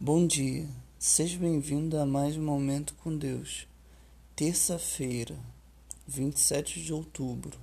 [0.00, 0.64] Bom dia,
[0.96, 3.66] seja bem-vindo a mais um Momento com Deus.
[4.36, 5.36] Terça-feira,
[6.06, 7.58] 27 de outubro.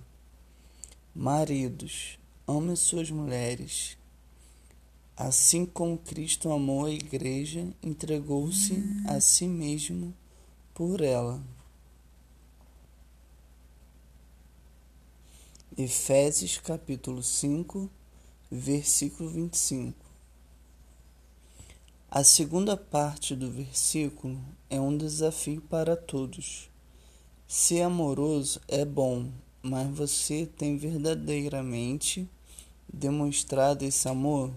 [1.16, 3.98] Maridos, amem suas mulheres.
[5.16, 10.13] Assim como Cristo amou a igreja, entregou-se a si mesmo
[10.74, 11.42] por ela.
[15.78, 17.90] Efésios capítulo 5,
[18.52, 20.05] versículo 25.
[22.18, 24.39] A segunda parte do versículo
[24.70, 26.70] é um desafio para todos.
[27.45, 29.30] Ser amoroso é bom,
[29.62, 32.25] mas você tem verdadeiramente
[32.88, 34.49] demonstrado esse amor?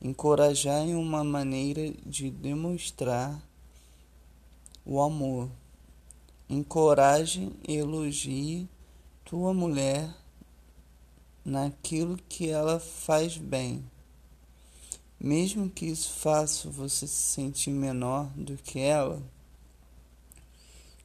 [0.00, 3.42] Encorajar é uma maneira de demonstrar
[4.86, 5.50] o amor.
[6.48, 8.68] Encoraje e elogie
[9.24, 10.08] tua mulher
[11.44, 13.82] naquilo que ela faz bem.
[15.22, 19.22] Mesmo que isso faça você se sentir menor do que ela,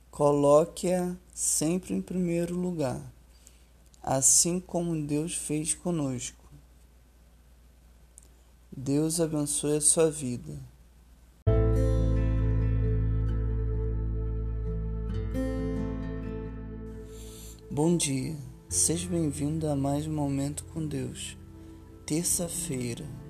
[0.10, 3.02] coloque-a sempre em primeiro lugar,
[4.02, 6.46] assim como Deus fez conosco.
[8.72, 10.58] Deus abençoe a sua vida.
[17.70, 18.38] Bom dia,
[18.70, 21.38] seja bem-vindo a mais um Momento com Deus.
[22.06, 23.25] Terça-feira.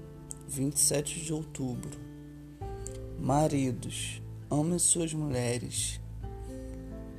[0.48, 1.98] 27 de outubro.
[3.20, 6.00] Maridos, amem suas mulheres.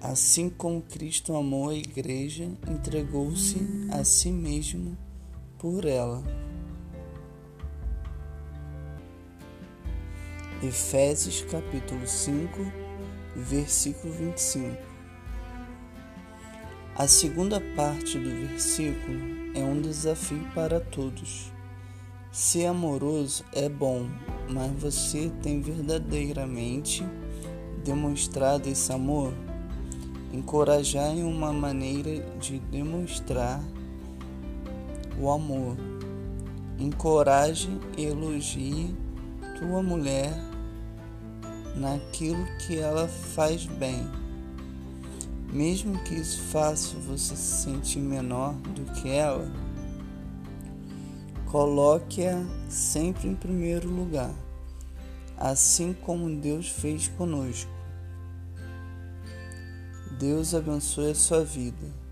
[0.00, 3.56] Assim como Cristo amou a igreja, entregou-se
[3.90, 4.96] a si mesmo
[5.58, 6.22] por ela.
[10.62, 12.48] Efésios capítulo 5,
[13.34, 14.76] versículo 25.
[16.94, 19.18] A segunda parte do versículo
[19.54, 21.55] é um desafio para todos.
[22.36, 24.06] Ser amoroso é bom,
[24.50, 27.02] mas você tem verdadeiramente
[27.82, 29.32] demonstrado esse amor?
[30.34, 33.58] Encorajar é uma maneira de demonstrar
[35.18, 35.78] o amor.
[36.78, 38.94] Encoraje e elogie
[39.58, 40.38] tua mulher
[41.74, 44.06] naquilo que ela faz bem.
[45.50, 49.50] Mesmo que isso faça você se sentir menor do que ela,
[51.46, 54.34] Coloque-a sempre em primeiro lugar,
[55.38, 57.70] assim como Deus fez conosco.
[60.18, 62.05] Deus abençoe a sua vida.